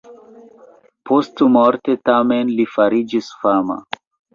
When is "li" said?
2.59-2.69